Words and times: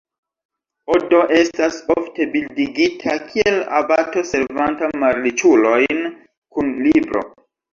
Odo 0.95 1.19
estas 1.39 1.77
ofte 1.95 2.27
bildigita 2.37 3.15
kiel 3.27 3.59
abato 3.81 4.25
servanta 4.33 4.91
malriĉulojn 5.05 6.05
kun 6.57 6.77
libro. 6.89 7.25